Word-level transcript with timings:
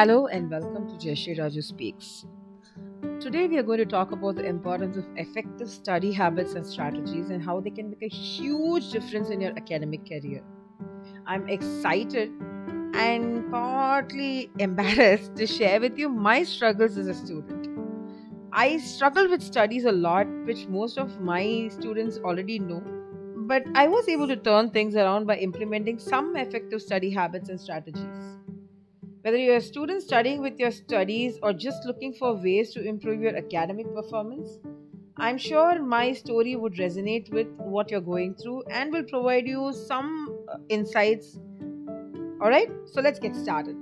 Hello 0.00 0.28
and 0.28 0.50
welcome 0.50 0.88
to 0.88 0.94
Jayashree 0.94 1.38
Raju 1.38 1.62
Speaks. 1.62 2.24
Today 3.20 3.46
we 3.48 3.58
are 3.58 3.62
going 3.62 3.80
to 3.80 3.84
talk 3.84 4.12
about 4.12 4.36
the 4.36 4.46
importance 4.46 4.96
of 4.96 5.04
effective 5.16 5.68
study 5.68 6.10
habits 6.10 6.54
and 6.54 6.66
strategies 6.66 7.28
and 7.28 7.44
how 7.44 7.60
they 7.60 7.68
can 7.68 7.90
make 7.90 8.02
a 8.02 8.08
huge 8.08 8.92
difference 8.92 9.28
in 9.28 9.42
your 9.42 9.50
academic 9.58 10.08
career. 10.08 10.42
I'm 11.26 11.46
excited 11.50 12.32
and 12.94 13.50
partly 13.50 14.50
embarrassed 14.58 15.36
to 15.36 15.46
share 15.46 15.78
with 15.82 15.98
you 15.98 16.08
my 16.08 16.44
struggles 16.44 16.96
as 16.96 17.06
a 17.06 17.12
student. 17.12 17.68
I 18.54 18.78
struggle 18.78 19.28
with 19.28 19.42
studies 19.42 19.84
a 19.84 19.92
lot, 19.92 20.26
which 20.46 20.66
most 20.66 20.96
of 20.96 21.20
my 21.20 21.68
students 21.78 22.16
already 22.24 22.58
know, 22.58 22.82
but 23.36 23.64
I 23.74 23.86
was 23.86 24.08
able 24.08 24.28
to 24.28 24.36
turn 24.36 24.70
things 24.70 24.96
around 24.96 25.26
by 25.26 25.36
implementing 25.36 25.98
some 25.98 26.36
effective 26.36 26.80
study 26.80 27.10
habits 27.10 27.50
and 27.50 27.60
strategies. 27.60 28.39
Whether 29.22 29.36
you're 29.36 29.56
a 29.56 29.60
student 29.60 30.02
studying 30.02 30.40
with 30.40 30.58
your 30.58 30.70
studies 30.70 31.38
or 31.42 31.52
just 31.52 31.84
looking 31.84 32.14
for 32.14 32.32
ways 32.34 32.72
to 32.72 32.82
improve 32.82 33.20
your 33.20 33.36
academic 33.36 33.94
performance, 33.94 34.58
I'm 35.18 35.36
sure 35.36 35.82
my 35.82 36.14
story 36.14 36.56
would 36.56 36.76
resonate 36.76 37.30
with 37.30 37.48
what 37.58 37.90
you're 37.90 38.00
going 38.00 38.34
through 38.34 38.62
and 38.70 38.90
will 38.90 39.02
provide 39.02 39.46
you 39.46 39.74
some 39.74 40.38
uh, 40.50 40.56
insights. 40.70 41.38
Alright, 42.40 42.70
so 42.86 43.02
let's 43.02 43.18
get 43.18 43.36
started. 43.36 43.76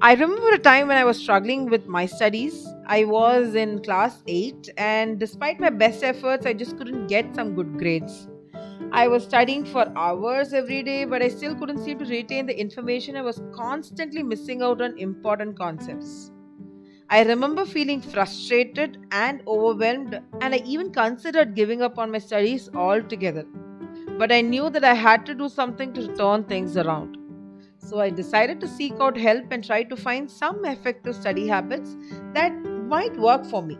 I 0.00 0.12
remember 0.12 0.50
a 0.50 0.58
time 0.58 0.86
when 0.86 0.96
I 0.96 1.04
was 1.04 1.18
struggling 1.18 1.68
with 1.68 1.86
my 1.86 2.06
studies. 2.06 2.64
I 2.86 3.02
was 3.02 3.56
in 3.56 3.82
class 3.82 4.22
8, 4.28 4.68
and 4.76 5.18
despite 5.18 5.58
my 5.58 5.70
best 5.70 6.04
efforts, 6.04 6.46
I 6.46 6.52
just 6.52 6.78
couldn't 6.78 7.08
get 7.08 7.34
some 7.34 7.56
good 7.56 7.78
grades. 7.78 8.28
I 8.94 9.08
was 9.08 9.24
studying 9.24 9.64
for 9.64 9.90
hours 9.96 10.52
every 10.52 10.82
day, 10.82 11.06
but 11.06 11.22
I 11.22 11.28
still 11.28 11.54
couldn't 11.54 11.82
seem 11.82 11.98
to 11.98 12.04
retain 12.04 12.44
the 12.44 12.60
information. 12.60 13.16
I 13.16 13.22
was 13.22 13.40
constantly 13.54 14.22
missing 14.22 14.60
out 14.60 14.82
on 14.82 14.98
important 14.98 15.58
concepts. 15.58 16.30
I 17.08 17.22
remember 17.22 17.64
feeling 17.64 18.02
frustrated 18.02 18.98
and 19.10 19.42
overwhelmed, 19.46 20.20
and 20.42 20.54
I 20.54 20.58
even 20.66 20.92
considered 20.92 21.54
giving 21.54 21.80
up 21.80 21.98
on 21.98 22.10
my 22.10 22.18
studies 22.18 22.68
altogether. 22.74 23.46
But 24.18 24.30
I 24.30 24.42
knew 24.42 24.68
that 24.68 24.84
I 24.84 24.92
had 24.92 25.24
to 25.24 25.34
do 25.34 25.48
something 25.48 25.94
to 25.94 26.14
turn 26.14 26.44
things 26.44 26.76
around. 26.76 27.16
So 27.78 27.98
I 27.98 28.10
decided 28.10 28.60
to 28.60 28.68
seek 28.68 29.00
out 29.00 29.16
help 29.16 29.46
and 29.52 29.64
try 29.64 29.84
to 29.84 29.96
find 29.96 30.30
some 30.30 30.66
effective 30.66 31.16
study 31.16 31.48
habits 31.48 31.96
that 32.34 32.52
might 32.94 33.16
work 33.16 33.46
for 33.46 33.62
me. 33.62 33.78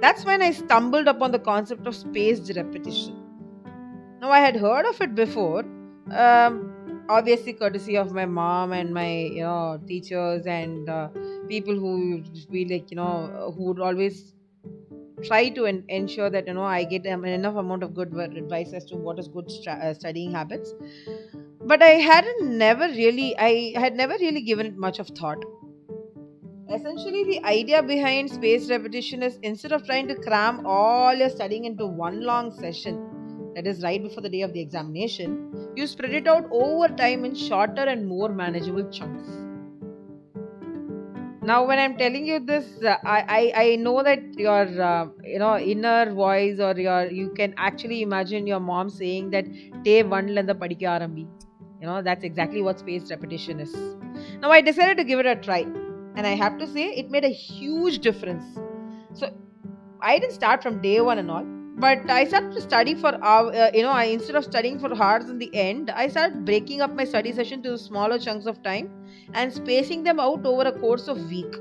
That's 0.00 0.24
when 0.24 0.40
I 0.40 0.52
stumbled 0.52 1.08
upon 1.08 1.32
the 1.32 1.40
concept 1.40 1.88
of 1.88 1.96
spaced 1.96 2.52
repetition. 2.56 3.19
Now, 4.20 4.30
I 4.30 4.40
had 4.40 4.56
heard 4.56 4.84
of 4.84 5.00
it 5.00 5.14
before, 5.14 5.64
um, 6.12 7.04
obviously, 7.08 7.54
courtesy 7.54 7.96
of 7.96 8.12
my 8.12 8.26
mom 8.26 8.72
and 8.72 8.92
my 8.92 9.10
you 9.10 9.42
know 9.42 9.80
teachers 9.86 10.46
and 10.46 10.88
uh, 10.88 11.08
people 11.48 11.74
who 11.74 11.92
would 12.16 12.50
be 12.50 12.66
like 12.66 12.90
you 12.90 12.96
know 12.96 13.54
who 13.56 13.64
would 13.64 13.80
always 13.80 14.34
try 15.24 15.48
to 15.48 15.66
en- 15.66 15.84
ensure 15.88 16.28
that 16.30 16.46
you 16.46 16.54
know 16.54 16.64
I 16.64 16.84
get 16.84 17.06
um, 17.06 17.24
enough 17.24 17.56
amount 17.56 17.82
of 17.82 17.94
good 17.94 18.14
advice 18.14 18.74
as 18.74 18.84
to 18.86 18.96
what 18.96 19.18
is 19.18 19.28
good 19.28 19.50
stra- 19.50 19.80
uh, 19.82 19.94
studying 19.94 20.32
habits. 20.32 20.74
But 21.64 21.82
I 21.82 21.92
hadn't 22.10 22.58
never 22.58 22.88
really 22.88 23.36
I 23.38 23.72
had 23.78 23.96
never 23.96 24.14
really 24.20 24.42
given 24.42 24.66
it 24.66 24.76
much 24.76 24.98
of 24.98 25.08
thought. 25.08 25.42
Essentially, 26.72 27.24
the 27.24 27.44
idea 27.44 27.82
behind 27.82 28.30
spaced 28.30 28.70
repetition 28.70 29.22
is 29.22 29.38
instead 29.42 29.72
of 29.72 29.84
trying 29.84 30.08
to 30.08 30.14
cram 30.14 30.64
all 30.64 31.14
your 31.14 31.28
studying 31.30 31.64
into 31.64 31.86
one 31.86 32.20
long 32.22 32.52
session, 32.52 33.09
that 33.54 33.66
is 33.66 33.82
right 33.82 34.02
before 34.02 34.22
the 34.22 34.28
day 34.28 34.42
of 34.42 34.52
the 34.52 34.60
examination, 34.60 35.72
you 35.76 35.86
spread 35.86 36.14
it 36.14 36.26
out 36.26 36.48
over 36.50 36.88
time 36.88 37.24
in 37.24 37.34
shorter 37.34 37.82
and 37.82 38.06
more 38.06 38.28
manageable 38.28 38.90
chunks. 38.90 39.28
Now, 41.42 41.66
when 41.66 41.78
I'm 41.78 41.96
telling 41.96 42.26
you 42.26 42.38
this, 42.38 42.66
uh, 42.84 42.96
I, 43.04 43.24
I 43.36 43.62
I 43.62 43.76
know 43.76 44.02
that 44.02 44.22
your 44.38 44.82
uh, 44.88 45.08
you 45.24 45.38
know 45.38 45.58
inner 45.58 46.12
voice 46.12 46.60
or 46.60 46.78
your 46.78 47.10
you 47.10 47.30
can 47.30 47.54
actually 47.56 48.02
imagine 48.02 48.46
your 48.46 48.60
mom 48.60 48.90
saying 48.90 49.30
that 49.30 49.46
day 49.82 50.02
one 50.02 50.34
landa 50.34 50.54
padikka 50.54 50.90
arambi. 50.96 51.26
You 51.80 51.86
know 51.86 52.02
that's 52.02 52.24
exactly 52.24 52.62
what 52.62 52.78
spaced 52.78 53.10
repetition 53.10 53.58
is. 53.58 53.74
Now 54.42 54.50
I 54.50 54.60
decided 54.60 54.98
to 54.98 55.04
give 55.04 55.18
it 55.18 55.26
a 55.26 55.34
try, 55.34 55.60
and 56.16 56.26
I 56.26 56.34
have 56.44 56.58
to 56.58 56.66
say 56.66 56.84
it 57.04 57.10
made 57.10 57.24
a 57.24 57.34
huge 57.44 57.98
difference. 58.00 58.60
So 59.14 59.32
I 60.02 60.18
didn't 60.18 60.34
start 60.34 60.62
from 60.62 60.82
day 60.82 61.00
one 61.00 61.18
and 61.18 61.30
all 61.30 61.59
but 61.80 62.10
I 62.10 62.26
started 62.26 62.52
to 62.52 62.60
study 62.60 62.94
for 62.94 63.12
hours. 63.24 63.56
Uh, 63.56 63.70
you 63.74 63.82
know, 63.82 63.90
I 63.90 64.04
instead 64.04 64.36
of 64.36 64.44
studying 64.44 64.78
for 64.78 64.92
hours 65.02 65.30
in 65.30 65.38
the 65.38 65.50
end, 65.54 65.90
I 65.90 66.08
started 66.08 66.44
breaking 66.44 66.82
up 66.82 66.94
my 66.94 67.04
study 67.04 67.32
session 67.32 67.62
to 67.62 67.78
smaller 67.78 68.18
chunks 68.18 68.46
of 68.46 68.62
time 68.62 68.90
and 69.32 69.52
spacing 69.52 70.02
them 70.04 70.20
out 70.20 70.44
over 70.44 70.62
a 70.62 70.72
course 70.78 71.08
of 71.08 71.24
week. 71.30 71.56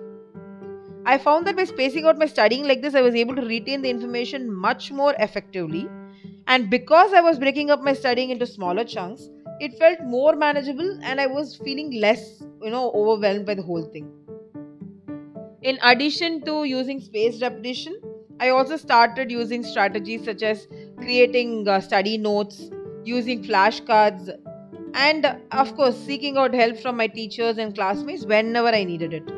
I 1.05 1.17
found 1.17 1.47
that 1.47 1.55
by 1.55 1.63
spacing 1.63 2.05
out 2.05 2.17
my 2.17 2.25
studying 2.25 2.67
like 2.67 2.81
this, 2.81 2.95
I 2.95 3.01
was 3.01 3.15
able 3.15 3.35
to 3.35 3.41
retain 3.41 3.81
the 3.81 3.89
information 3.89 4.51
much 4.53 4.91
more 4.91 5.15
effectively. 5.19 5.87
And 6.47 6.69
because 6.69 7.13
I 7.13 7.21
was 7.21 7.39
breaking 7.39 7.71
up 7.71 7.81
my 7.81 7.93
studying 7.93 8.31
into 8.31 8.45
smaller 8.45 8.83
chunks, 8.83 9.29
it 9.59 9.77
felt 9.77 10.01
more 10.03 10.35
manageable 10.35 10.99
and 11.03 11.21
I 11.21 11.27
was 11.27 11.55
feeling 11.55 11.99
less, 12.01 12.43
you 12.61 12.69
know, 12.69 12.91
overwhelmed 12.91 13.45
by 13.45 13.53
the 13.53 13.61
whole 13.61 13.83
thing. 13.83 14.11
In 15.61 15.77
addition 15.83 16.41
to 16.45 16.63
using 16.63 16.99
spaced 16.99 17.41
repetition, 17.41 17.99
I 18.39 18.49
also 18.49 18.77
started 18.77 19.31
using 19.31 19.63
strategies 19.63 20.23
such 20.23 20.43
as 20.43 20.67
creating 20.97 21.67
uh, 21.67 21.81
study 21.81 22.17
notes, 22.17 22.69
using 23.03 23.43
flashcards, 23.43 24.29
and 24.93 25.25
of 25.51 25.75
course, 25.75 25.97
seeking 25.97 26.37
out 26.37 26.53
help 26.53 26.77
from 26.77 26.97
my 26.97 27.07
teachers 27.07 27.57
and 27.57 27.75
classmates 27.75 28.25
whenever 28.25 28.69
I 28.69 28.83
needed 28.83 29.13
it. 29.13 29.29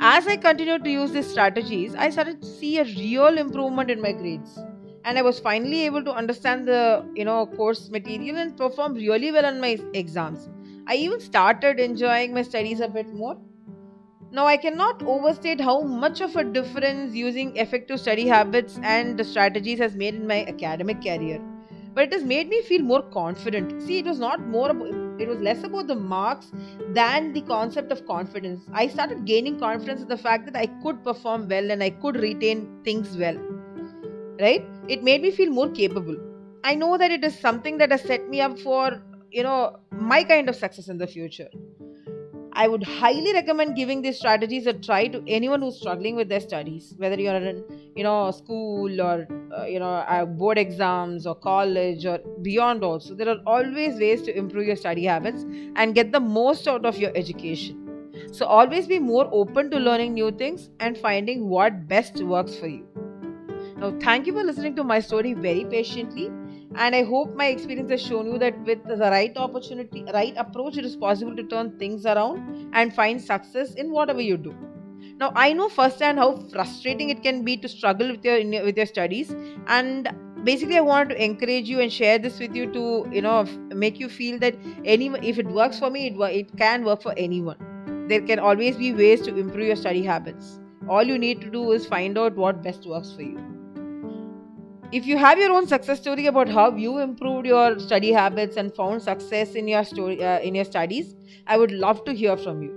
As 0.00 0.26
I 0.26 0.36
continued 0.36 0.84
to 0.84 0.90
use 0.90 1.12
these 1.12 1.26
strategies, 1.26 1.94
I 1.94 2.10
started 2.10 2.40
to 2.42 2.46
see 2.48 2.78
a 2.78 2.84
real 2.84 3.38
improvement 3.38 3.90
in 3.90 4.00
my 4.00 4.12
grades. 4.12 4.58
And 5.04 5.18
I 5.18 5.22
was 5.22 5.38
finally 5.38 5.84
able 5.84 6.04
to 6.04 6.12
understand 6.12 6.66
the 6.66 7.04
you 7.14 7.24
know 7.24 7.46
course 7.46 7.90
material 7.90 8.36
and 8.36 8.56
perform 8.56 8.94
really 8.94 9.30
well 9.32 9.46
on 9.46 9.60
my 9.60 9.78
exams. 9.94 10.48
I 10.86 10.94
even 10.96 11.20
started 11.20 11.80
enjoying 11.80 12.34
my 12.34 12.42
studies 12.42 12.80
a 12.80 12.88
bit 12.88 13.08
more 13.12 13.36
now, 14.34 14.46
I 14.46 14.56
cannot 14.56 15.02
overstate 15.02 15.60
how 15.60 15.82
much 15.82 16.22
of 16.22 16.36
a 16.36 16.42
difference 16.42 17.14
using 17.14 17.54
effective 17.54 18.00
study 18.00 18.26
habits 18.26 18.80
and 18.82 19.24
strategies 19.26 19.78
has 19.78 19.94
made 19.94 20.14
in 20.14 20.26
my 20.26 20.46
academic 20.46 21.02
career. 21.02 21.38
But 21.92 22.04
it 22.04 22.12
has 22.14 22.24
made 22.24 22.48
me 22.48 22.62
feel 22.62 22.80
more 22.80 23.02
confident. 23.02 23.82
See, 23.82 23.98
it 23.98 24.06
was 24.06 24.18
not 24.18 24.40
more 24.40 24.70
about, 24.70 25.20
it 25.20 25.28
was 25.28 25.38
less 25.40 25.62
about 25.64 25.86
the 25.86 25.96
marks 25.96 26.50
than 26.94 27.34
the 27.34 27.42
concept 27.42 27.92
of 27.92 28.06
confidence. 28.06 28.64
I 28.72 28.86
started 28.86 29.26
gaining 29.26 29.58
confidence 29.58 30.00
in 30.00 30.08
the 30.08 30.16
fact 30.16 30.46
that 30.46 30.56
I 30.56 30.64
could 30.82 31.04
perform 31.04 31.46
well 31.46 31.70
and 31.70 31.82
I 31.82 31.90
could 31.90 32.16
retain 32.16 32.80
things 32.84 33.14
well. 33.18 33.36
Right? 34.40 34.64
It 34.88 35.04
made 35.04 35.20
me 35.20 35.30
feel 35.30 35.50
more 35.50 35.68
capable. 35.68 36.16
I 36.64 36.74
know 36.74 36.96
that 36.96 37.10
it 37.10 37.22
is 37.22 37.38
something 37.38 37.76
that 37.76 37.90
has 37.90 38.00
set 38.00 38.26
me 38.30 38.40
up 38.40 38.58
for, 38.58 39.02
you 39.30 39.42
know, 39.42 39.76
my 39.90 40.24
kind 40.24 40.48
of 40.48 40.56
success 40.56 40.88
in 40.88 40.96
the 40.96 41.06
future. 41.06 41.50
I 42.54 42.68
would 42.68 42.82
highly 42.82 43.32
recommend 43.32 43.76
giving 43.76 44.02
these 44.02 44.18
strategies 44.18 44.66
a 44.66 44.72
try 44.72 45.06
to 45.08 45.22
anyone 45.26 45.62
who's 45.62 45.78
struggling 45.78 46.16
with 46.16 46.28
their 46.28 46.40
studies, 46.40 46.94
whether 46.98 47.18
you're 47.18 47.34
in, 47.34 47.64
you 47.96 48.04
know, 48.04 48.30
school 48.30 49.00
or 49.00 49.26
uh, 49.56 49.64
you 49.64 49.78
know, 49.78 49.90
uh, 49.90 50.24
board 50.24 50.58
exams 50.58 51.26
or 51.26 51.34
college 51.34 52.04
or 52.04 52.18
beyond. 52.42 52.84
Also, 52.84 53.14
there 53.14 53.28
are 53.28 53.38
always 53.46 53.98
ways 53.98 54.22
to 54.22 54.36
improve 54.36 54.66
your 54.66 54.76
study 54.76 55.04
habits 55.04 55.44
and 55.76 55.94
get 55.94 56.12
the 56.12 56.20
most 56.20 56.68
out 56.68 56.84
of 56.84 56.98
your 56.98 57.12
education. 57.14 57.78
So 58.32 58.46
always 58.46 58.86
be 58.86 58.98
more 58.98 59.28
open 59.32 59.70
to 59.70 59.78
learning 59.78 60.14
new 60.14 60.30
things 60.30 60.70
and 60.80 60.96
finding 60.96 61.48
what 61.48 61.88
best 61.88 62.22
works 62.22 62.54
for 62.54 62.66
you. 62.66 62.86
Now, 63.76 63.94
thank 64.00 64.26
you 64.26 64.32
for 64.32 64.44
listening 64.44 64.76
to 64.76 64.84
my 64.84 65.00
story 65.00 65.34
very 65.34 65.64
patiently 65.64 66.30
and 66.76 66.94
i 66.94 67.02
hope 67.02 67.34
my 67.36 67.46
experience 67.46 67.90
has 67.90 68.02
shown 68.02 68.26
you 68.32 68.38
that 68.38 68.58
with 68.64 68.82
the 68.88 68.96
right 68.96 69.36
opportunity 69.36 70.04
right 70.14 70.34
approach 70.36 70.76
it 70.76 70.84
is 70.84 70.96
possible 70.96 71.36
to 71.36 71.42
turn 71.44 71.70
things 71.78 72.06
around 72.06 72.70
and 72.72 72.94
find 72.94 73.20
success 73.20 73.74
in 73.74 73.90
whatever 73.90 74.20
you 74.20 74.36
do. 74.36 74.54
Now 75.18 75.32
i 75.36 75.52
know 75.52 75.68
firsthand 75.68 76.18
how 76.18 76.36
frustrating 76.52 77.10
it 77.10 77.22
can 77.22 77.44
be 77.44 77.56
to 77.58 77.68
struggle 77.68 78.10
with 78.10 78.24
your 78.24 78.64
with 78.64 78.76
your 78.76 78.86
studies. 78.86 79.34
And 79.66 80.08
basically 80.44 80.76
i 80.76 80.80
wanted 80.80 81.14
to 81.14 81.24
encourage 81.24 81.68
you 81.68 81.80
and 81.80 81.92
share 81.92 82.18
this 82.18 82.38
with 82.38 82.56
you 82.56 82.72
to 82.72 83.06
you 83.12 83.22
know 83.22 83.44
make 83.84 84.00
you 84.00 84.08
feel 84.08 84.38
that 84.38 84.56
any 84.84 85.08
if 85.32 85.38
it 85.38 85.46
works 85.46 85.78
for 85.78 85.90
me 85.90 86.06
it, 86.08 86.20
it 86.40 86.56
can 86.56 86.84
work 86.84 87.02
for 87.02 87.14
anyone. 87.16 88.06
There 88.08 88.20
can 88.20 88.38
always 88.38 88.76
be 88.76 88.92
ways 88.92 89.20
to 89.22 89.36
improve 89.36 89.66
your 89.66 89.76
study 89.76 90.02
habits. 90.02 90.58
All 90.88 91.04
you 91.04 91.18
need 91.18 91.40
to 91.42 91.50
do 91.50 91.72
is 91.72 91.86
find 91.86 92.18
out 92.18 92.34
what 92.34 92.62
best 92.62 92.86
works 92.86 93.12
for 93.12 93.22
you 93.22 93.51
if 94.92 95.06
you 95.06 95.16
have 95.16 95.38
your 95.38 95.52
own 95.52 95.66
success 95.66 95.98
story 96.00 96.26
about 96.26 96.48
how 96.48 96.64
you 96.76 96.98
improved 96.98 97.46
your 97.46 97.78
study 97.78 98.12
habits 98.12 98.58
and 98.58 98.74
found 98.74 99.02
success 99.02 99.54
in 99.54 99.66
your 99.66 99.84
story 99.84 100.22
uh, 100.22 100.38
in 100.40 100.54
your 100.54 100.66
studies 100.66 101.14
i 101.46 101.56
would 101.56 101.72
love 101.72 102.04
to 102.04 102.12
hear 102.12 102.36
from 102.36 102.62
you. 102.62 102.72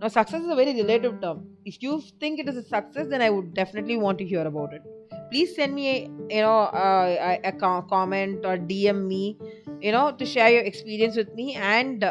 Now 0.00 0.08
success 0.08 0.42
is 0.42 0.48
a 0.48 0.56
very 0.56 0.74
relative 0.78 1.20
term. 1.20 1.46
If 1.64 1.80
you 1.80 2.02
think 2.20 2.40
it 2.40 2.48
is 2.48 2.56
a 2.56 2.62
success 2.62 3.06
then 3.08 3.22
i 3.22 3.30
would 3.30 3.54
definitely 3.54 3.96
want 3.96 4.18
to 4.18 4.24
hear 4.24 4.44
about 4.46 4.74
it. 4.74 4.82
Please 5.30 5.54
send 5.54 5.74
me 5.74 5.86
a, 5.90 5.94
you 6.34 6.42
know 6.42 6.58
uh, 6.82 7.38
a, 7.44 7.48
a, 7.48 7.52
comment 7.94 8.44
or 8.44 8.56
dm 8.56 9.06
me 9.06 9.38
you 9.80 9.92
know 9.92 10.10
to 10.10 10.26
share 10.26 10.50
your 10.50 10.62
experience 10.62 11.16
with 11.16 11.32
me 11.34 11.54
and 11.54 12.04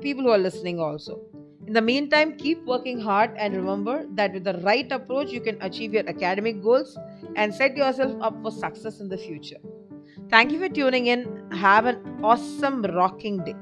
people 0.00 0.22
who 0.22 0.30
are 0.30 0.44
listening 0.48 0.80
also 0.80 1.20
In 1.72 1.74
the 1.74 1.80
meantime, 1.80 2.36
keep 2.36 2.62
working 2.66 3.00
hard 3.00 3.30
and 3.38 3.56
remember 3.56 4.06
that 4.10 4.34
with 4.34 4.44
the 4.44 4.58
right 4.58 4.92
approach, 4.92 5.30
you 5.30 5.40
can 5.40 5.56
achieve 5.62 5.94
your 5.94 6.06
academic 6.06 6.62
goals 6.62 6.98
and 7.34 7.54
set 7.54 7.78
yourself 7.78 8.14
up 8.20 8.34
for 8.42 8.50
success 8.50 9.00
in 9.00 9.08
the 9.08 9.16
future. 9.16 9.56
Thank 10.28 10.52
you 10.52 10.58
for 10.58 10.68
tuning 10.68 11.06
in. 11.06 11.50
Have 11.50 11.86
an 11.86 12.20
awesome, 12.22 12.82
rocking 12.82 13.42
day. 13.42 13.54